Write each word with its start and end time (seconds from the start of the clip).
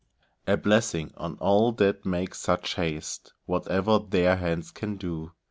A 0.47 0.57
blessing 0.57 1.13
on 1.15 1.35
all 1.39 1.73
that 1.73 2.07
make 2.07 2.33
such 2.33 2.73
haste, 2.73 3.33
Whatever 3.45 3.99
their 3.99 4.37
hands 4.37 4.71
can 4.71 4.97
do! 4.97 5.33